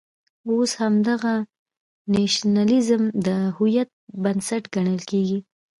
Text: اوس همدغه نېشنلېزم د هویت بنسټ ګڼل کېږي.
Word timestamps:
اوس 0.51 0.71
همدغه 0.81 1.33
نېشنلېزم 2.13 3.03
د 3.25 3.27
هویت 3.55 3.89
بنسټ 4.23 4.63
ګڼل 4.75 4.99
کېږي. 5.09 5.39